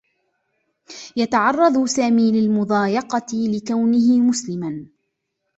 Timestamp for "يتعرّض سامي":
1.17-2.31